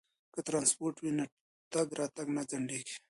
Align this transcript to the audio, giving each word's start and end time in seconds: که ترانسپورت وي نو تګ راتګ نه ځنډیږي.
که 0.33 0.39
ترانسپورت 0.47 0.95
وي 0.99 1.11
نو 1.17 1.25
تګ 1.71 1.87
راتګ 1.99 2.27
نه 2.35 2.41
ځنډیږي. 2.49 2.95